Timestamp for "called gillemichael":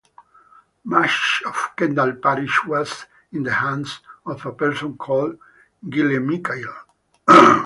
4.97-6.73